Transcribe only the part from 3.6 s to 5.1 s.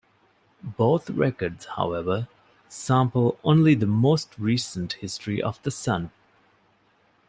the most recent